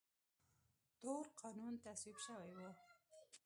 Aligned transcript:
تور 0.99 1.25
قانون 1.41 1.73
تصویب 1.85 2.15
شوی 2.27 2.53
و. 2.57 2.61